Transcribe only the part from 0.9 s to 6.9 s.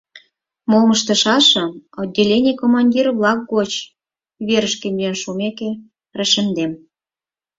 ыштышашым отделений командир-влак гоч верышке миен шумеке рашемдем.